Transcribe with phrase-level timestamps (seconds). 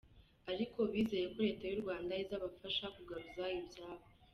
[0.51, 4.05] Ariko bizeye ko Leta y’u Rwanda izabafasha kugaruza ibyabo.